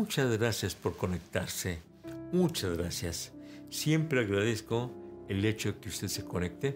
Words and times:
muchas 0.00 0.38
gracias 0.38 0.74
por 0.74 0.96
conectarse. 0.96 1.78
Muchas 2.32 2.74
gracias. 2.74 3.32
Siempre 3.68 4.20
agradezco 4.20 4.90
el 5.28 5.44
hecho 5.44 5.72
de 5.72 5.78
que 5.78 5.90
usted 5.90 6.08
se 6.08 6.24
conecte, 6.24 6.74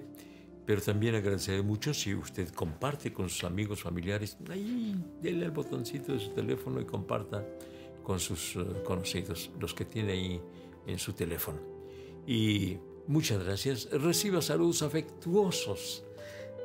pero 0.67 0.83
también 0.83 1.15
agradeceré 1.15 1.63
mucho 1.63 1.95
si 1.95 2.15
usted 2.15 2.51
comparte 2.51 3.15
con 3.15 3.31
sus 3.31 3.45
amigos, 3.45 3.83
familiares. 3.83 4.37
Ahí, 4.51 4.95
denle 5.23 5.47
el 5.47 5.53
botoncito 5.53 6.13
de 6.13 6.21
su 6.21 6.33
teléfono 6.33 6.83
y 6.83 6.85
comparta 6.85 7.43
con 8.03 8.21
sus 8.21 8.57
eh, 8.57 8.83
conocidos, 8.85 9.51
los 9.59 9.73
que 9.73 9.87
tiene 9.87 10.13
ahí 10.13 10.41
en 10.87 10.99
su 10.99 11.15
teléfono. 11.15 11.61
Y 12.27 12.77
muchas 13.07 13.43
gracias. 13.43 13.89
Reciba 13.91 14.43
saludos 14.43 14.83
afectuosos 14.83 16.05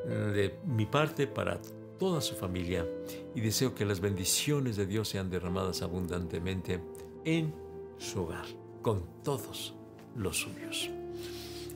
eh, 0.06 0.10
de 0.10 0.60
mi 0.66 0.86
parte 0.86 1.26
para 1.26 1.62
toda 2.00 2.22
su 2.22 2.34
familia 2.34 2.88
y 3.36 3.42
deseo 3.42 3.76
que 3.76 3.86
las 3.86 4.00
bendiciones 4.00 4.78
de 4.78 4.88
Dios 4.88 5.10
sean 5.10 5.30
derramadas 5.30 5.82
abundantemente 5.82 6.82
en 7.26 7.54
su 7.98 8.22
hogar, 8.22 8.46
con 8.82 9.04
todos 9.24 9.76
los 10.16 10.40
suyos. 10.40 10.90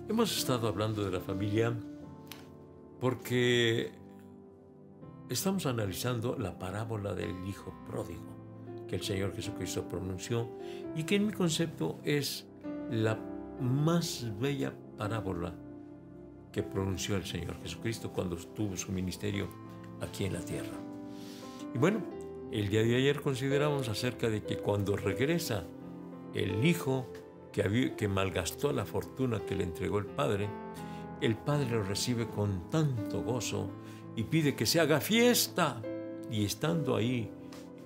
Hemos 0.10 0.36
estado 0.36 0.68
hablando 0.68 1.04
de 1.04 1.12
la 1.12 1.20
familia 1.20 1.78
porque 3.00 3.92
estamos 5.30 5.66
analizando 5.66 6.38
la 6.38 6.58
parábola 6.58 7.14
del 7.14 7.46
Hijo 7.48 7.74
Pródigo 7.88 8.34
que 8.88 8.96
el 8.96 9.04
Señor 9.04 9.36
Jesucristo 9.36 9.88
pronunció 9.88 10.48
y 10.96 11.04
que 11.04 11.16
en 11.16 11.28
mi 11.28 11.34
concepto 11.34 12.00
es 12.04 12.46
la 12.92 13.20
más 13.60 14.28
bella 14.40 14.74
parábola 14.98 15.54
que 16.52 16.64
pronunció 16.64 17.16
el 17.16 17.26
Señor 17.26 17.60
Jesucristo 17.62 18.12
cuando 18.12 18.36
tuvo 18.36 18.78
su 18.78 18.92
ministerio 18.92 19.50
aquí 20.02 20.26
en 20.26 20.34
la 20.34 20.42
tierra. 20.42 20.78
Y 21.74 21.78
bueno, 21.78 22.02
el 22.52 22.70
día 22.70 22.84
de 22.84 22.96
ayer 22.96 23.22
consideramos 23.22 23.90
acerca 23.90 24.30
de 24.30 24.44
que 24.44 24.58
cuando 24.58 24.96
regresa 24.96 25.66
el 26.34 26.66
hijo 26.66 27.08
que, 27.52 27.94
que 27.96 28.08
malgastó 28.08 28.72
la 28.72 28.86
fortuna 28.86 29.40
que 29.40 29.56
le 29.56 29.64
entregó 29.64 30.00
el 30.00 30.06
padre, 30.06 30.48
el 31.22 31.36
padre 31.36 31.70
lo 31.72 31.84
recibe 31.84 32.28
con 32.28 32.70
tanto 32.70 33.24
gozo 33.24 33.70
y 34.16 34.24
pide 34.24 34.56
que 34.56 34.66
se 34.66 34.80
haga 34.80 35.00
fiesta. 35.00 35.82
Y 36.30 36.46
estando 36.46 36.96
ahí 36.96 37.30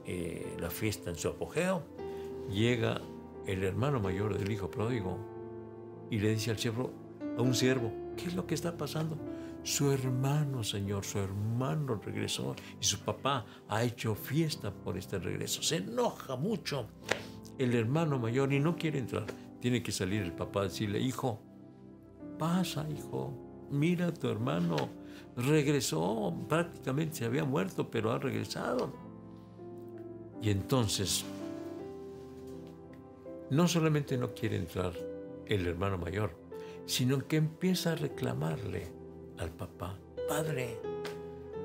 eh, 0.05 0.55
la 0.59 0.69
fiesta 0.69 1.09
en 1.09 1.17
su 1.17 1.27
apogeo, 1.27 1.83
llega 2.49 3.01
el 3.45 3.63
hermano 3.63 3.99
mayor 3.99 4.37
del 4.37 4.51
hijo 4.51 4.69
pródigo 4.69 5.17
y 6.09 6.19
le 6.19 6.29
dice 6.31 6.51
al 6.51 6.57
siervo, 6.57 6.91
a 7.37 7.41
un 7.41 7.53
siervo, 7.53 7.91
¿qué 8.15 8.25
es 8.25 8.35
lo 8.35 8.47
que 8.47 8.55
está 8.55 8.77
pasando? 8.77 9.17
Su 9.67 9.91
hermano, 9.91 10.63
Señor, 10.63 11.03
su 11.03 11.19
hermano 11.19 11.95
regresó 11.95 12.55
y 12.79 12.85
su 12.85 12.99
papá 12.99 13.45
ha 13.67 13.83
hecho 13.83 14.15
fiesta 14.15 14.71
por 14.71 14.97
este 14.97 15.19
regreso. 15.19 15.61
Se 15.61 15.75
enoja 15.75 16.37
mucho 16.37 16.87
el 17.57 17.75
hermano 17.75 18.17
mayor 18.17 18.53
y 18.53 18.61
no 18.61 18.77
quiere 18.77 18.99
entrar. 18.99 19.25
Tiene 19.59 19.83
que 19.83 19.91
salir 19.91 20.21
el 20.21 20.31
papá 20.31 20.61
a 20.61 20.63
decirle, 20.63 21.01
hijo, 21.01 21.41
pasa, 22.39 22.87
hijo, 22.89 23.33
mira 23.69 24.07
a 24.07 24.13
tu 24.13 24.29
hermano, 24.29 24.77
regresó, 25.35 26.33
prácticamente 26.47 27.17
se 27.17 27.25
había 27.25 27.43
muerto, 27.43 27.91
pero 27.91 28.13
ha 28.13 28.19
regresado. 28.19 28.93
Y 30.41 30.49
entonces, 30.49 31.25
no 33.49 33.67
solamente 33.67 34.17
no 34.17 34.33
quiere 34.33 34.55
entrar 34.55 34.93
el 35.45 35.67
hermano 35.67 35.97
mayor, 35.97 36.31
sino 36.85 37.27
que 37.27 37.35
empieza 37.35 37.91
a 37.91 37.95
reclamarle 37.95 38.95
al 39.37 39.49
papá, 39.51 39.97
Padre, 40.27 40.79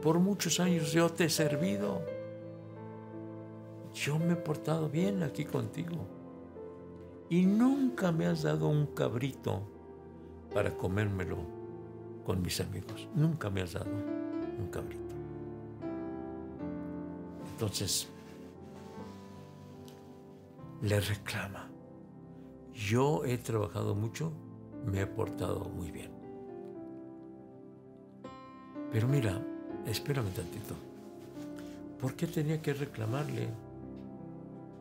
por 0.02 0.18
muchos 0.18 0.60
años 0.60 0.92
yo 0.92 1.10
te 1.10 1.24
he 1.24 1.30
servido. 1.30 2.02
Yo 3.94 4.18
me 4.18 4.34
he 4.34 4.36
portado 4.36 4.88
bien 4.88 5.22
aquí 5.22 5.44
contigo. 5.44 6.06
Y 7.28 7.44
nunca 7.46 8.12
me 8.12 8.26
has 8.26 8.42
dado 8.42 8.68
un 8.68 8.86
cabrito 8.86 9.62
para 10.52 10.76
comérmelo 10.76 11.38
con 12.24 12.42
mis 12.42 12.60
amigos. 12.60 13.08
Nunca 13.14 13.50
me 13.50 13.62
has 13.62 13.72
dado 13.72 13.90
un 13.90 14.66
cabrito. 14.70 15.14
Entonces, 17.52 18.08
le 20.82 21.00
reclama. 21.00 21.68
Yo 22.74 23.24
he 23.24 23.38
trabajado 23.38 23.94
mucho, 23.94 24.32
me 24.84 25.02
he 25.02 25.06
portado 25.06 25.66
muy 25.66 25.90
bien. 25.90 26.21
Pero 28.92 29.08
mira, 29.08 29.40
espérame 29.86 30.30
tantito. 30.30 30.74
¿Por 32.00 32.14
qué 32.14 32.26
tenía 32.26 32.60
que 32.60 32.74
reclamarle? 32.74 33.48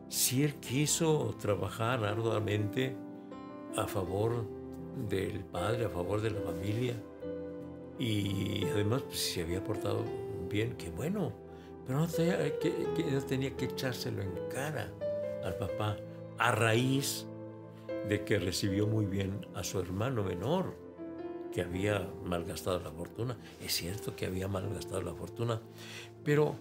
Si 0.08 0.44
él 0.44 0.54
quiso 0.56 1.34
trabajar 1.40 2.04
arduamente 2.04 2.94
a 3.76 3.86
favor 3.86 4.44
del 5.08 5.40
padre, 5.40 5.86
a 5.86 5.88
favor 5.88 6.20
de 6.20 6.30
la 6.30 6.40
familia, 6.40 6.94
y 7.98 8.64
además 8.66 9.02
pues, 9.02 9.18
si 9.18 9.34
se 9.34 9.42
había 9.42 9.64
portado 9.64 10.04
bien, 10.50 10.74
qué 10.76 10.90
bueno, 10.90 11.32
pero 11.86 12.00
no 12.00 12.06
que, 12.08 12.88
no 13.10 13.22
tenía 13.22 13.56
que 13.56 13.66
echárselo 13.66 14.22
en 14.22 14.32
cara 14.52 14.92
al 15.44 15.56
papá 15.56 15.96
a 16.38 16.52
raíz 16.52 17.26
de 18.08 18.24
que 18.24 18.38
recibió 18.38 18.86
muy 18.86 19.06
bien 19.06 19.46
a 19.54 19.64
su 19.64 19.80
hermano 19.80 20.22
menor 20.22 20.81
que 21.52 21.62
había 21.62 22.08
malgastado 22.24 22.80
la 22.80 22.90
fortuna. 22.90 23.36
Es 23.64 23.74
cierto 23.74 24.16
que 24.16 24.26
había 24.26 24.48
malgastado 24.48 25.02
la 25.02 25.14
fortuna, 25.14 25.60
pero 26.24 26.56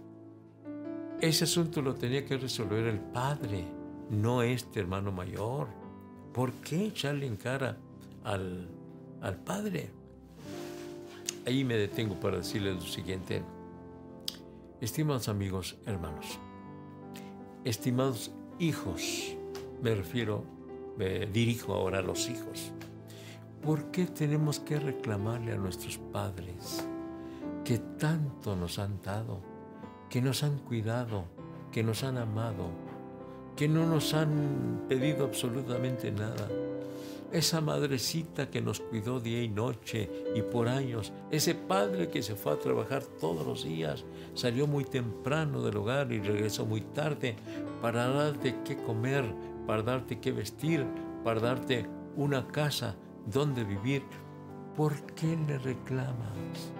ese 1.21 1.45
asunto 1.45 1.81
lo 1.81 1.95
tenía 1.95 2.25
que 2.25 2.37
resolver 2.37 2.85
el 2.85 2.99
padre, 2.99 3.65
no 4.09 4.41
este 4.41 4.79
hermano 4.79 5.11
mayor. 5.11 5.67
¿Por 6.33 6.51
qué 6.53 6.87
echarle 6.87 7.25
en 7.25 7.37
cara 7.37 7.77
al, 8.23 8.67
al 9.21 9.35
padre? 9.37 9.89
Ahí 11.45 11.63
me 11.63 11.75
detengo 11.75 12.19
para 12.19 12.37
decirles 12.37 12.75
lo 12.75 12.81
siguiente. 12.81 13.43
Estimados 14.79 15.27
amigos, 15.27 15.77
hermanos, 15.85 16.39
estimados 17.63 18.31
hijos, 18.59 19.35
me 19.81 19.93
refiero, 19.93 20.43
me 20.97 21.27
dirijo 21.27 21.73
ahora 21.73 21.99
a 21.99 22.01
los 22.01 22.29
hijos. 22.29 22.71
¿Por 23.61 23.91
qué 23.91 24.05
tenemos 24.05 24.59
que 24.59 24.79
reclamarle 24.79 25.53
a 25.53 25.57
nuestros 25.57 25.99
padres 26.11 26.83
que 27.63 27.77
tanto 27.77 28.55
nos 28.55 28.79
han 28.79 28.99
dado, 29.03 29.39
que 30.09 30.19
nos 30.19 30.41
han 30.41 30.57
cuidado, 30.57 31.25
que 31.71 31.83
nos 31.83 32.03
han 32.03 32.17
amado, 32.17 32.71
que 33.55 33.67
no 33.67 33.85
nos 33.85 34.15
han 34.15 34.85
pedido 34.89 35.25
absolutamente 35.25 36.11
nada? 36.11 36.49
Esa 37.31 37.61
madrecita 37.61 38.49
que 38.49 38.61
nos 38.61 38.79
cuidó 38.79 39.19
día 39.19 39.43
y 39.43 39.47
noche 39.47 40.09
y 40.35 40.41
por 40.41 40.67
años, 40.67 41.13
ese 41.29 41.53
padre 41.53 42.09
que 42.09 42.23
se 42.23 42.35
fue 42.35 42.53
a 42.53 42.59
trabajar 42.59 43.03
todos 43.03 43.45
los 43.45 43.63
días, 43.63 44.05
salió 44.33 44.65
muy 44.65 44.85
temprano 44.85 45.61
del 45.61 45.77
hogar 45.77 46.11
y 46.11 46.19
regresó 46.19 46.65
muy 46.65 46.81
tarde 46.81 47.35
para 47.79 48.07
darte 48.07 48.55
qué 48.65 48.75
comer, 48.75 49.23
para 49.67 49.83
darte 49.83 50.19
qué 50.19 50.31
vestir, 50.31 50.83
para 51.23 51.39
darte 51.39 51.85
una 52.17 52.47
casa, 52.47 52.95
dónde 53.25 53.63
vivir, 53.63 54.03
¿por 54.75 54.93
qué 55.13 55.37
le 55.47 55.57
reclamas? 55.57 56.71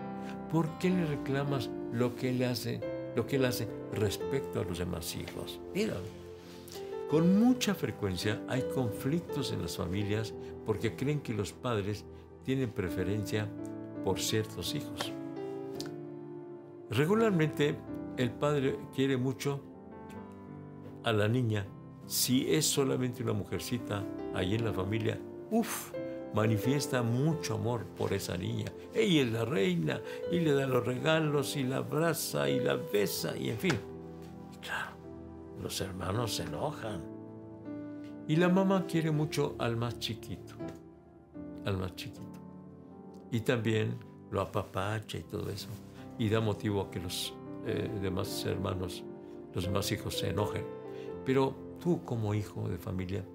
¿Por 0.52 0.68
qué 0.80 0.90
le 0.90 1.06
reclamas 1.06 1.70
lo 1.94 2.16
que 2.16 2.30
él 2.30 2.44
hace, 2.44 2.82
lo 3.16 3.26
que 3.26 3.38
él 3.38 3.46
hace 3.46 3.68
respecto 3.94 4.60
a 4.60 4.64
los 4.64 4.80
demás 4.80 5.16
hijos? 5.16 5.60
Mira, 5.74 5.96
con 7.10 7.40
mucha 7.40 7.76
frecuencia 7.76 8.42
hay 8.48 8.64
conflictos 8.74 9.52
en 9.52 9.62
las 9.62 9.78
familias 9.78 10.34
porque 10.66 10.96
creen 10.96 11.22
que 11.22 11.34
los 11.34 11.52
padres 11.52 12.06
tienen 12.44 12.70
preferencia 12.72 13.48
por 14.04 14.20
ciertos 14.20 14.76
hijos. 14.76 15.12
Regularmente 16.90 17.78
el 18.18 18.32
padre 18.32 18.78
quiere 18.94 19.18
mucho 19.18 19.62
a 21.04 21.14
la 21.14 21.28
niña. 21.28 21.66
Si 22.06 22.54
es 22.54 22.66
solamente 22.66 23.24
una 23.24 23.34
mujercita 23.34 24.04
ahí 24.34 24.56
en 24.56 24.66
la 24.66 24.74
familia, 24.74 25.20
uff, 25.50 25.92
manifiesta 26.34 27.02
mucho 27.02 27.56
amor 27.56 27.86
por 27.98 28.14
esa 28.14 28.38
niña. 28.38 28.72
Ella 28.94 29.22
es 29.22 29.32
la 29.32 29.46
reina 29.46 30.02
y 30.32 30.40
le 30.40 30.54
da 30.54 30.68
los 30.68 30.86
regalos 30.86 31.56
y 31.56 31.64
la 31.64 31.78
abraza 31.78 32.50
y 32.50 32.60
la 32.60 32.76
besa 32.76 33.36
y 33.38 33.50
en 33.50 33.58
fin. 33.58 33.80
Claro, 34.62 34.92
los 35.62 35.80
hermanos 35.82 36.36
se 36.36 36.44
enojan. 36.44 37.02
Y 38.28 38.36
la 38.36 38.50
mamá 38.50 38.86
quiere 38.88 39.12
mucho 39.12 39.56
al 39.58 39.76
más 39.76 40.00
chiquito, 40.00 40.56
al 41.66 41.78
más 41.78 41.96
chiquito. 41.96 42.40
Y 43.32 43.42
también 43.42 43.98
lo 44.30 44.42
apapacha 44.42 45.18
y 45.18 45.24
todo 45.24 45.50
eso. 45.50 45.70
Y 46.18 46.30
da 46.30 46.40
motivo 46.40 46.82
a 46.82 46.92
que 46.92 47.00
los 47.00 47.34
eh, 47.66 47.90
demás 48.02 48.46
hermanos, 48.46 49.04
los 49.54 49.66
demás 49.66 49.92
hijos 49.92 50.18
se 50.20 50.30
enojen. 50.30 50.66
Pero 51.26 51.56
tú 51.82 52.04
como 52.06 52.34
hijo 52.34 52.70
de 52.70 52.78
familia, 52.78 53.26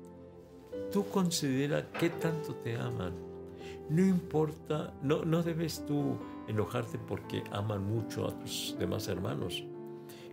tú 0.93 1.07
considera 1.09 1.91
qué 1.93 2.11
tanto 2.11 2.55
te 2.57 2.77
aman. 2.77 3.13
No 3.89 4.05
importa, 4.05 4.93
no, 5.03 5.25
no 5.25 5.43
debes 5.43 5.85
tú 5.87 6.17
enojarte 6.49 6.99
porque 6.99 7.45
aman 7.53 7.85
mucho 7.85 8.27
a 8.27 8.39
tus 8.39 8.77
demás 8.79 9.09
hermanos. 9.09 9.65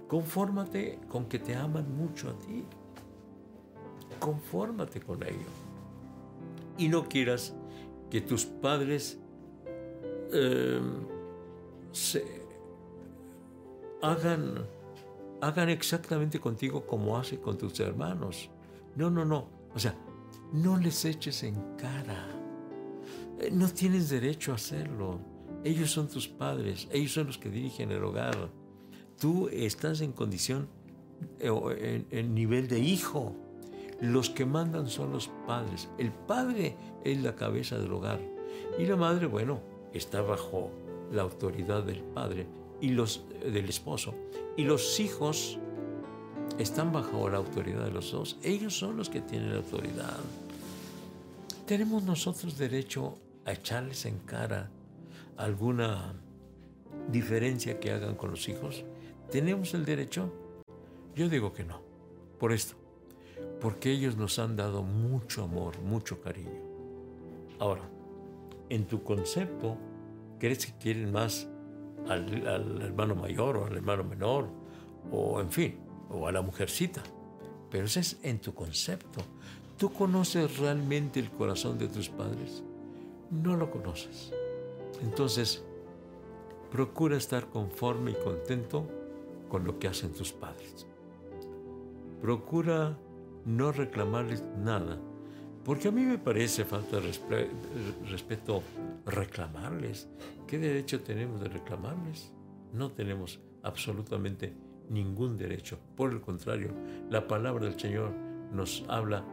Confórmate 0.07 0.99
con 1.09 1.25
que 1.25 1.39
te 1.39 1.55
aman 1.55 1.95
mucho 1.95 2.29
a 2.29 2.33
ti. 2.33 2.63
confórmate 4.19 5.01
con 5.01 5.21
ello. 5.23 5.49
Y 6.77 6.87
no 6.87 7.09
quieras 7.09 7.53
que 8.09 8.21
tus 8.21 8.45
padres 8.45 9.19
em, 10.31 11.05
se 11.91 12.23
hagan, 14.01 14.65
hagan 15.41 15.69
exactamente 15.69 16.39
contigo 16.39 16.85
como 16.85 17.17
hace 17.17 17.39
con 17.39 17.57
tus 17.57 17.79
hermanos. 17.79 18.49
No, 18.95 19.09
no, 19.09 19.25
no. 19.25 19.47
O 19.75 19.79
sea, 19.79 19.95
no 20.51 20.77
les 20.77 21.05
eches 21.05 21.43
en 21.43 21.55
cara. 21.77 22.27
Eh, 23.39 23.49
no 23.51 23.67
tienes 23.69 24.09
derecho 24.09 24.51
a 24.51 24.55
hacerlo. 24.55 25.19
Ellos 25.63 25.91
son 25.91 26.07
tus 26.07 26.27
padres, 26.27 26.87
ellos 26.91 27.13
son 27.13 27.27
los 27.27 27.37
que 27.37 27.49
dirigen 27.49 27.91
el 27.91 28.03
hogar. 28.03 28.49
Tú 29.19 29.47
estás 29.49 30.01
en 30.01 30.11
condición, 30.11 30.67
eh, 31.39 32.05
en, 32.11 32.33
nivel 32.35 32.67
de 32.67 32.79
hijo. 32.79 33.35
Los 34.01 34.29
que 34.29 34.45
mandan 34.45 34.89
son 34.89 35.11
los 35.11 35.29
padres. 35.47 35.89
El 35.97 36.11
padre 36.11 36.75
es 37.05 37.21
la 37.21 37.35
cabeza 37.35 37.77
del 37.77 37.93
hogar. 37.93 38.19
Y 38.77 38.85
la 38.85 38.97
madre, 38.97 39.27
bueno, 39.27 39.61
está 39.93 40.21
bajo 40.21 40.71
la 41.11 41.21
autoridad 41.21 41.83
del 41.83 42.03
padre 42.03 42.47
y 42.81 42.89
los 42.89 43.25
del 43.41 43.69
esposo. 43.69 44.13
Y 44.57 44.65
los 44.65 44.99
hijos 44.99 45.57
están 46.59 46.91
bajo 46.91 47.29
la 47.29 47.37
autoridad 47.37 47.85
de 47.85 47.91
los 47.91 48.11
dos. 48.11 48.37
Ellos 48.43 48.77
son 48.77 48.97
los 48.97 49.09
que 49.09 49.21
tienen 49.21 49.51
la 49.51 49.57
autoridad. 49.57 50.17
¿Tenemos 51.65 52.03
nosotros 52.03 52.57
derecho 52.57 53.17
a 53.45 53.53
echarles 53.53 54.05
en 54.05 54.19
cara 54.19 54.69
alguna 55.37 56.13
diferencia 57.11 57.79
que 57.79 57.91
hagan 57.91 58.15
con 58.15 58.31
los 58.31 58.47
hijos? 58.49 58.83
¿Tenemos 59.31 59.73
el 59.73 59.85
derecho? 59.85 60.31
Yo 61.15 61.29
digo 61.29 61.53
que 61.53 61.63
no. 61.63 61.81
Por 62.39 62.51
esto. 62.51 62.75
Porque 63.59 63.91
ellos 63.91 64.17
nos 64.17 64.39
han 64.39 64.55
dado 64.55 64.83
mucho 64.83 65.43
amor, 65.43 65.79
mucho 65.79 66.21
cariño. 66.21 66.61
Ahora, 67.59 67.83
en 68.69 68.85
tu 68.85 69.03
concepto, 69.03 69.77
¿crees 70.39 70.65
que 70.65 70.73
quieren 70.77 71.11
más 71.11 71.47
al, 72.07 72.47
al 72.47 72.81
hermano 72.81 73.15
mayor 73.15 73.57
o 73.57 73.65
al 73.65 73.75
hermano 73.75 74.03
menor? 74.03 74.49
O 75.11 75.39
en 75.39 75.51
fin, 75.51 75.77
o 76.09 76.27
a 76.27 76.31
la 76.31 76.41
mujercita. 76.41 77.01
Pero 77.69 77.85
eso 77.85 77.99
es 77.99 78.17
en 78.23 78.39
tu 78.39 78.53
concepto. 78.53 79.21
¿Tú 79.77 79.91
conoces 79.91 80.57
realmente 80.57 81.19
el 81.19 81.31
corazón 81.31 81.77
de 81.77 81.87
tus 81.87 82.09
padres? 82.09 82.63
No 83.31 83.57
lo 83.57 83.71
conoces. 83.71 84.31
Entonces, 85.01 85.63
procura 86.71 87.17
estar 87.17 87.47
conforme 87.47 88.11
y 88.11 88.15
contento 88.15 88.87
con 89.49 89.65
lo 89.65 89.79
que 89.79 89.87
hacen 89.87 90.13
tus 90.13 90.31
padres. 90.31 90.87
Procura 92.21 92.97
no 93.45 93.71
reclamarles 93.71 94.43
nada, 94.57 94.97
porque 95.65 95.89
a 95.89 95.91
mí 95.91 96.01
me 96.03 96.17
parece 96.17 96.65
falta 96.65 96.99
de 96.99 97.11
respeto 98.09 98.63
reclamarles. 99.05 100.07
¿Qué 100.47 100.57
derecho 100.57 101.01
tenemos 101.01 101.41
de 101.41 101.49
reclamarles? 101.49 102.31
No 102.71 102.91
tenemos 102.91 103.39
absolutamente 103.61 104.53
ningún 104.89 105.37
derecho. 105.37 105.79
Por 105.95 106.11
el 106.11 106.21
contrario, 106.21 106.71
la 107.09 107.27
palabra 107.27 107.65
del 107.65 107.79
Señor 107.79 108.11
nos 108.51 108.83
habla 108.87 109.23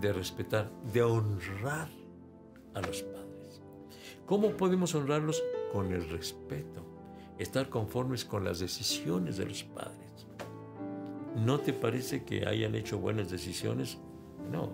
de 0.00 0.12
respetar, 0.12 0.70
de 0.92 1.02
honrar 1.02 1.88
a 2.74 2.80
los 2.80 3.02
padres. 3.02 3.62
¿Cómo 4.26 4.50
podemos 4.50 4.94
honrarlos? 4.94 5.42
Con 5.72 5.92
el 5.92 6.08
respeto, 6.08 6.84
estar 7.38 7.68
conformes 7.68 8.24
con 8.24 8.44
las 8.44 8.58
decisiones 8.58 9.36
de 9.36 9.46
los 9.46 9.62
padres. 9.64 10.26
¿No 11.36 11.60
te 11.60 11.72
parece 11.72 12.24
que 12.24 12.46
hayan 12.46 12.74
hecho 12.74 12.98
buenas 12.98 13.30
decisiones? 13.30 13.98
No, 14.50 14.70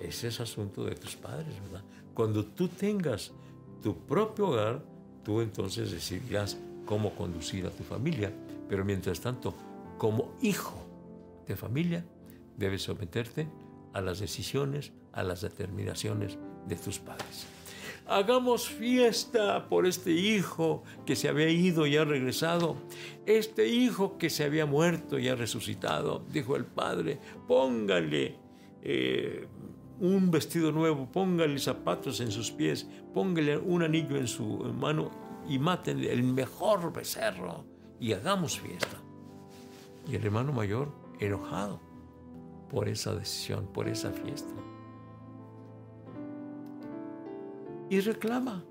ese 0.00 0.28
es 0.28 0.40
asunto 0.40 0.84
de 0.84 0.94
tus 0.96 1.16
padres, 1.16 1.60
¿verdad? 1.62 1.84
Cuando 2.14 2.44
tú 2.44 2.68
tengas 2.68 3.32
tu 3.82 3.96
propio 3.96 4.48
hogar, 4.48 4.82
tú 5.24 5.40
entonces 5.40 5.92
decidirás 5.92 6.58
cómo 6.84 7.14
conducir 7.14 7.66
a 7.66 7.70
tu 7.70 7.84
familia 7.84 8.32
pero 8.68 8.84
mientras 8.84 9.20
tanto, 9.20 9.54
como 9.96 10.36
hijo 10.42 10.86
de 11.46 11.56
familia, 11.56 12.04
debes 12.56 12.82
someterte 12.82 13.48
a 13.92 14.00
las 14.00 14.18
decisiones, 14.18 14.92
a 15.12 15.22
las 15.22 15.40
determinaciones 15.40 16.38
de 16.66 16.76
tus 16.76 16.98
padres. 16.98 17.46
Hagamos 18.06 18.68
fiesta 18.68 19.68
por 19.68 19.86
este 19.86 20.12
hijo 20.12 20.82
que 21.04 21.14
se 21.14 21.28
había 21.28 21.50
ido 21.50 21.86
y 21.86 21.96
ha 21.96 22.04
regresado, 22.04 22.76
este 23.26 23.68
hijo 23.68 24.16
que 24.16 24.30
se 24.30 24.44
había 24.44 24.64
muerto 24.64 25.18
y 25.18 25.28
ha 25.28 25.34
resucitado, 25.34 26.24
dijo 26.32 26.56
el 26.56 26.64
padre, 26.64 27.18
póngale 27.46 28.36
eh, 28.82 29.46
un 30.00 30.30
vestido 30.30 30.72
nuevo, 30.72 31.10
póngale 31.10 31.58
zapatos 31.58 32.20
en 32.20 32.30
sus 32.30 32.50
pies, 32.50 32.88
póngale 33.12 33.58
un 33.58 33.82
anillo 33.82 34.16
en 34.16 34.26
su 34.26 34.46
mano 34.46 35.10
y 35.46 35.58
maten 35.58 36.02
el 36.02 36.22
mejor 36.22 36.92
becerro 36.92 37.77
y 38.00 38.12
hagamos 38.12 38.58
fiesta. 38.60 38.96
Y 40.06 40.16
el 40.16 40.24
hermano 40.24 40.52
mayor 40.52 40.88
enojado 41.18 41.80
por 42.70 42.88
esa 42.88 43.14
decisión, 43.14 43.66
por 43.72 43.88
esa 43.88 44.10
fiesta. 44.10 44.54
Y 47.90 48.00
reclama. 48.00 48.64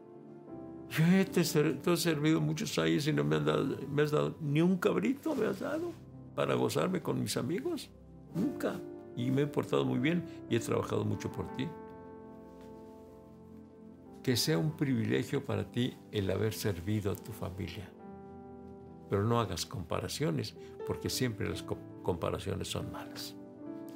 Yo 0.89 1.03
te, 1.31 1.41
he 1.41 1.97
servido 1.97 2.39
muchos 2.39 2.77
años 2.79 3.07
y 3.07 3.13
no 3.13 3.23
me, 3.23 3.35
han 3.35 3.45
dado, 3.45 3.77
me 3.91 4.03
has 4.03 4.11
dado 4.11 4.35
ni 4.39 4.61
un 4.61 4.77
cabrito, 4.77 5.35
me 5.35 5.45
has 5.45 5.59
dado 5.59 5.91
para 6.33 6.55
gozarme 6.55 7.01
con 7.01 7.19
mis 7.19 7.35
amigos. 7.35 7.89
Nunca. 8.33 8.79
Y 9.15 9.31
me 9.31 9.41
he 9.41 9.47
portado 9.47 9.83
muy 9.83 9.99
bien 9.99 10.23
y 10.49 10.55
he 10.55 10.59
trabajado 10.59 11.03
mucho 11.03 11.31
por 11.31 11.47
ti. 11.55 11.67
Que 14.23 14.37
sea 14.37 14.57
un 14.57 14.71
privilegio 14.77 15.43
para 15.43 15.69
ti 15.69 15.95
el 16.11 16.29
haber 16.29 16.53
servido 16.53 17.11
a 17.11 17.15
tu 17.15 17.31
familia 17.31 17.89
pero 19.09 19.23
no 19.23 19.39
hagas 19.39 19.65
comparaciones, 19.65 20.55
porque 20.85 21.09
siempre 21.09 21.49
las 21.49 21.63
comparaciones 22.03 22.67
son 22.67 22.91
malas. 22.91 23.35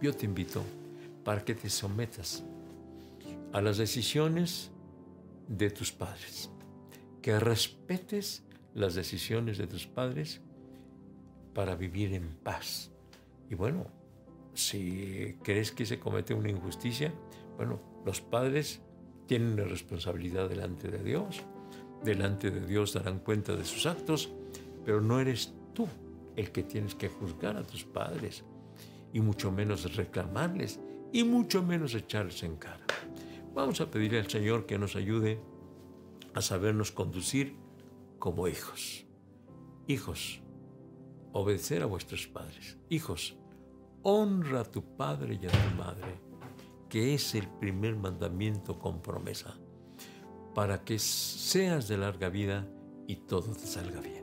Yo 0.02 0.14
te 0.14 0.26
invito 0.26 0.64
para 1.24 1.44
que 1.44 1.56
te 1.56 1.70
sometas 1.70 2.44
a 3.54 3.62
las 3.62 3.78
decisiones 3.78 4.72
de 5.48 5.70
tus 5.70 5.92
padres, 5.92 6.50
que 7.22 7.40
respetes 7.40 8.44
las 8.74 8.96
decisiones 8.96 9.58
de 9.58 9.68
tus 9.68 9.86
padres 9.86 10.42
para 11.54 11.76
vivir 11.76 12.14
en 12.14 12.30
paz. 12.44 12.92
Y 13.50 13.56
bueno, 13.56 13.86
si 14.54 15.38
crees 15.44 15.72
que 15.72 15.86
se 15.86 16.00
comete 16.00 16.34
una 16.34 16.50
injusticia, 16.50 17.14
bueno, 17.58 17.80
los 18.06 18.22
padres 18.22 18.82
tienen 19.28 19.54
una 19.54 19.66
responsabilidad 19.66 20.50
delante 20.50 20.90
de 20.90 21.04
Dios. 21.04 21.44
Delante 22.04 22.50
de 22.50 22.66
Dios 22.66 22.94
darán 22.94 23.20
cuenta 23.20 23.56
de 23.56 23.66
sus 23.66 23.86
actos 23.86 24.32
pero 24.84 25.02
no 25.02 25.20
eres 25.20 25.54
tú 25.74 25.88
el 26.36 26.52
que 26.52 26.64
tienes 26.64 26.96
que 26.96 27.10
juzgar 27.10 27.58
a 27.58 27.64
tus 27.64 27.84
padres, 27.84 28.44
y 29.14 29.20
mucho 29.20 29.52
menos 29.52 29.96
reclamarles, 29.96 30.80
y 31.12 31.24
mucho 31.24 31.62
menos 31.62 31.94
echarles 31.94 32.44
en 32.44 32.56
cara. 32.56 32.86
Vamos 33.54 33.82
a 33.82 33.92
pedirle 33.92 34.20
al 34.20 34.30
Señor 34.30 34.66
que 34.66 34.78
nos 34.78 34.96
ayude 34.96 35.42
a 36.34 36.42
sabernos 36.42 36.92
conducir 36.92 37.58
como 38.18 38.48
hijos. 38.48 39.06
Hijos, 39.88 40.42
obedecer 41.34 41.84
a 41.84 41.88
vuestros 41.88 42.28
padres. 42.28 42.78
Hijos, 42.90 43.36
honra 44.04 44.62
a 44.62 44.66
tu 44.66 44.96
padre 44.96 45.38
y 45.42 45.46
a 45.46 45.50
tu 45.50 45.76
madre, 45.76 46.20
que 46.90 47.14
es 47.14 47.36
el 47.36 47.48
primer 47.48 47.96
mandamiento 47.96 48.80
con 48.80 49.02
promesa, 49.02 49.58
para 50.54 50.84
que 50.84 51.00
seas 51.00 51.88
de 51.88 51.98
larga 51.98 52.30
vida 52.30 52.68
y 53.08 53.16
todo 53.16 53.54
te 53.54 53.66
salga 53.66 54.00
bien. 54.00 54.21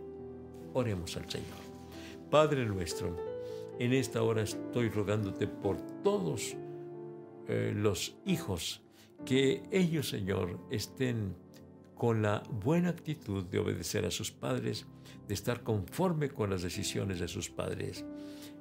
Oremos 0.75 1.17
al 1.17 1.31
Señor. 1.31 1.59
Padre 2.31 2.67
nuestro, 2.67 3.17
en 3.79 3.93
esta 3.93 4.23
hora 4.23 4.43
estoy 4.43 4.89
rogándote 4.89 5.47
por 5.47 5.79
todos 6.03 6.57
eh, 7.49 7.73
los 7.75 8.17
hijos, 8.27 8.83
que 9.25 9.63
ellos, 9.71 10.09
Señor, 10.09 10.59
estén 10.71 11.35
con 11.95 12.23
la 12.23 12.43
buena 12.51 12.91
actitud 12.91 13.45
de 13.45 13.59
obedecer 13.59 14.05
a 14.05 14.11
sus 14.11 14.31
padres, 14.31 14.87
de 15.27 15.35
estar 15.35 15.63
conforme 15.63 16.29
con 16.29 16.51
las 16.51 16.63
decisiones 16.63 17.19
de 17.19 17.29
sus 17.29 17.51
padres. 17.51 18.05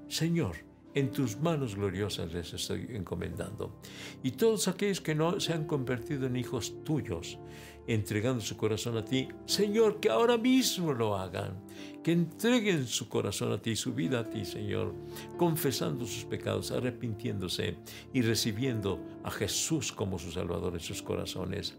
Señor, 0.08 0.56
en 0.98 1.12
tus 1.12 1.38
manos 1.38 1.76
gloriosas 1.76 2.34
les 2.34 2.54
estoy 2.54 2.88
encomendando. 2.90 3.80
Y 4.24 4.32
todos 4.32 4.68
aquellos 4.68 5.00
que 5.00 5.14
no 5.14 5.40
se 5.40 5.54
han 5.54 5.66
convertido 5.66 6.26
en 6.26 6.36
hijos 6.36 6.84
tuyos, 6.84 7.38
entregando 7.86 8.42
su 8.42 8.58
corazón 8.58 8.98
a 8.98 9.06
ti, 9.06 9.28
Señor, 9.46 10.00
que 10.00 10.10
ahora 10.10 10.38
mismo 10.38 10.94
lo 10.94 11.16
hagan, 11.16 11.62
que 12.04 12.14
entreguen 12.14 12.88
su 12.88 13.08
corazón 13.08 13.52
a 13.52 13.62
ti, 13.62 13.76
su 13.76 13.94
vida 13.94 14.22
a 14.22 14.30
ti, 14.30 14.44
Señor, 14.44 14.96
confesando 15.38 16.04
sus 16.08 16.26
pecados, 16.26 16.72
arrepintiéndose 16.72 17.78
y 18.12 18.24
recibiendo 18.24 19.00
a 19.24 19.30
Jesús 19.30 19.94
como 19.94 20.18
su 20.18 20.32
Salvador 20.32 20.74
en 20.74 20.80
sus 20.80 21.04
corazones. 21.04 21.76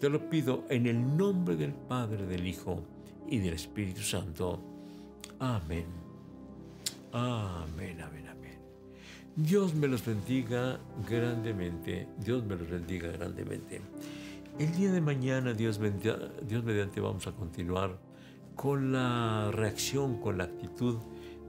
Te 0.00 0.10
lo 0.10 0.28
pido 0.28 0.64
en 0.70 0.86
el 0.86 1.16
nombre 1.16 1.54
del 1.54 1.72
Padre, 1.72 2.26
del 2.26 2.48
Hijo 2.48 2.82
y 3.28 3.38
del 3.38 3.54
Espíritu 3.54 4.02
Santo. 4.02 4.60
Amén. 5.38 5.86
Amén, 7.12 8.00
amén, 8.00 8.26
amén. 8.28 8.39
Dios 9.36 9.74
me 9.74 9.86
los 9.86 10.04
bendiga 10.04 10.80
grandemente. 11.08 12.08
Dios 12.18 12.44
me 12.44 12.56
los 12.56 12.68
bendiga 12.68 13.08
grandemente. 13.10 13.80
El 14.58 14.72
día 14.72 14.90
de 14.90 15.00
mañana, 15.00 15.54
Dios, 15.54 15.80
Dios 16.42 16.64
mediante, 16.64 17.00
vamos 17.00 17.26
a 17.26 17.32
continuar 17.32 17.98
con 18.56 18.92
la 18.92 19.50
reacción, 19.52 20.20
con 20.20 20.36
la 20.36 20.44
actitud 20.44 20.98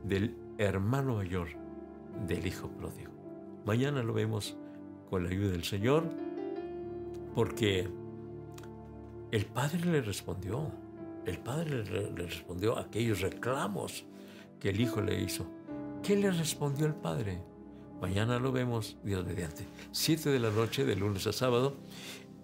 del 0.03 0.35
hermano 0.57 1.15
mayor 1.15 1.47
del 2.27 2.45
hijo 2.45 2.69
pródigo. 2.69 3.11
Mañana 3.65 4.03
lo 4.03 4.13
vemos 4.13 4.55
con 5.09 5.23
la 5.23 5.29
ayuda 5.31 5.51
del 5.51 5.63
Señor, 5.63 6.03
porque 7.33 7.89
el 9.31 9.45
Padre 9.47 9.85
le 9.85 10.01
respondió, 10.01 10.71
el 11.25 11.39
Padre 11.39 11.83
le 11.83 12.27
respondió 12.27 12.77
a 12.77 12.81
aquellos 12.81 13.21
reclamos 13.21 14.05
que 14.59 14.69
el 14.69 14.79
Hijo 14.79 15.01
le 15.01 15.19
hizo. 15.21 15.45
¿Qué 16.03 16.15
le 16.15 16.31
respondió 16.31 16.85
el 16.85 16.95
Padre? 16.95 17.50
Mañana 18.01 18.39
lo 18.39 18.51
vemos, 18.51 18.97
Dios 19.03 19.23
mediante. 19.25 19.63
Siete 19.91 20.31
de 20.31 20.39
la 20.39 20.49
noche, 20.49 20.85
de 20.85 20.95
lunes 20.95 21.27
a 21.27 21.31
sábado, 21.31 21.77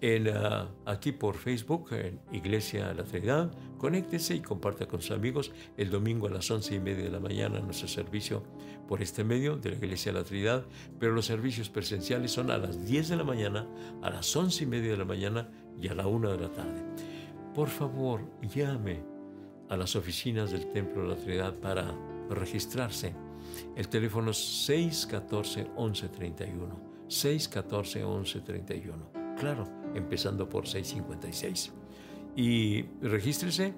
en, 0.00 0.28
ah, 0.28 0.68
aquí 0.86 1.10
por 1.10 1.36
Facebook, 1.36 1.92
en 1.92 2.20
Iglesia 2.32 2.94
La 2.94 3.02
Trinidad. 3.02 3.50
Conéctese 3.76 4.36
y 4.36 4.40
comparta 4.40 4.86
con 4.86 5.02
sus 5.02 5.10
amigos 5.10 5.50
el 5.76 5.90
domingo 5.90 6.28
a 6.28 6.30
las 6.30 6.48
once 6.52 6.76
y 6.76 6.80
media 6.80 7.04
de 7.04 7.10
la 7.10 7.18
mañana 7.18 7.58
nuestro 7.58 7.88
servicio 7.88 8.44
por 8.86 9.02
este 9.02 9.24
medio 9.24 9.56
de 9.56 9.70
la 9.70 9.76
Iglesia 9.76 10.12
La 10.12 10.22
Trinidad. 10.22 10.64
Pero 11.00 11.12
los 11.12 11.26
servicios 11.26 11.68
presenciales 11.68 12.30
son 12.30 12.52
a 12.52 12.58
las 12.58 12.86
10 12.86 13.08
de 13.08 13.16
la 13.16 13.24
mañana, 13.24 13.66
a 14.00 14.10
las 14.10 14.34
once 14.36 14.62
y 14.62 14.66
media 14.68 14.92
de 14.92 14.96
la 14.96 15.04
mañana 15.04 15.48
y 15.80 15.88
a 15.88 15.94
la 15.94 16.06
una 16.06 16.30
de 16.30 16.38
la 16.38 16.52
tarde. 16.52 16.84
Por 17.52 17.68
favor, 17.68 18.20
llame 18.54 19.02
a 19.68 19.76
las 19.76 19.96
oficinas 19.96 20.52
del 20.52 20.70
Templo 20.70 21.02
de 21.02 21.08
la 21.08 21.16
Trinidad 21.16 21.54
para 21.54 21.92
registrarse. 22.30 23.27
El 23.76 23.88
teléfono 23.88 24.30
es 24.30 24.38
614 24.38 25.64
1131. 25.76 26.88
614 27.08 27.98
1131 28.00 29.18
claro, 29.38 29.66
empezando 29.94 30.48
por 30.48 30.66
656. 30.66 31.72
Y 32.36 32.82
regístrese. 33.00 33.72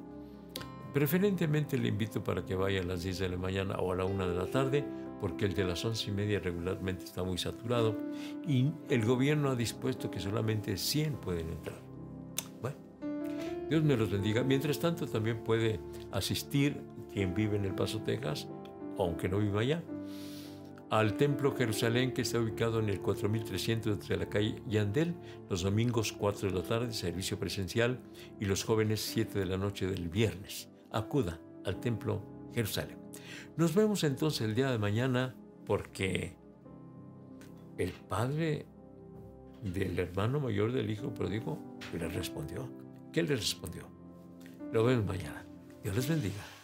Preferentemente 0.92 1.78
le 1.78 1.88
invito 1.88 2.24
para 2.24 2.44
que 2.44 2.56
vaya 2.56 2.80
a 2.80 2.82
las 2.82 3.04
10 3.04 3.20
de 3.20 3.28
la 3.28 3.36
mañana 3.36 3.76
o 3.76 3.92
a 3.92 3.96
la 3.96 4.04
1 4.04 4.28
de 4.28 4.36
la 4.36 4.46
tarde, 4.46 4.84
porque 5.20 5.44
el 5.44 5.54
de 5.54 5.64
las 5.64 5.84
11 5.84 6.10
y 6.10 6.12
media 6.12 6.40
regularmente 6.40 7.04
está 7.04 7.22
muy 7.22 7.38
saturado 7.38 7.96
y 8.44 8.72
el 8.88 9.04
gobierno 9.04 9.50
ha 9.50 9.54
dispuesto 9.54 10.10
que 10.10 10.18
solamente 10.18 10.76
100 10.76 11.14
pueden 11.20 11.48
entrar. 11.50 11.80
Bueno, 12.60 12.76
Dios 13.68 13.84
me 13.84 13.96
los 13.96 14.10
bendiga. 14.10 14.42
Mientras 14.42 14.80
tanto, 14.80 15.06
también 15.06 15.44
puede 15.44 15.78
asistir 16.10 16.82
quien 17.12 17.34
vive 17.34 17.56
en 17.56 17.66
El 17.66 17.74
Paso, 17.76 18.02
Texas, 18.02 18.48
aunque 19.04 19.28
no 19.28 19.38
viva 19.38 19.60
allá 19.60 19.82
al 20.90 21.16
Templo 21.16 21.54
Jerusalén 21.56 22.12
que 22.12 22.22
está 22.22 22.40
ubicado 22.40 22.80
en 22.80 22.88
el 22.88 23.00
4300 23.00 24.08
de 24.08 24.16
la 24.16 24.28
calle 24.28 24.60
Yandel, 24.66 25.14
los 25.48 25.62
domingos 25.62 26.12
4 26.12 26.50
de 26.50 26.54
la 26.54 26.62
tarde, 26.64 26.92
servicio 26.92 27.38
presencial, 27.38 28.00
y 28.40 28.44
los 28.44 28.64
jóvenes 28.64 29.00
7 29.00 29.38
de 29.38 29.46
la 29.46 29.56
noche 29.56 29.86
del 29.86 30.08
viernes. 30.08 30.68
Acuda 30.90 31.40
al 31.64 31.78
Templo 31.78 32.22
Jerusalén. 32.52 32.98
Nos 33.56 33.72
vemos 33.74 34.02
entonces 34.02 34.40
el 34.40 34.56
día 34.56 34.70
de 34.70 34.78
mañana 34.78 35.36
porque 35.64 36.36
el 37.78 37.92
padre 37.92 38.66
del 39.62 39.96
hermano 39.96 40.40
mayor 40.40 40.72
del 40.72 40.90
hijo 40.90 41.14
pródigo 41.14 41.78
le 41.96 42.08
respondió. 42.08 42.68
¿Qué 43.12 43.22
le 43.22 43.36
respondió? 43.36 43.86
Lo 44.72 44.84
vemos 44.84 45.06
mañana. 45.06 45.46
Dios 45.84 45.94
les 45.94 46.08
bendiga. 46.08 46.59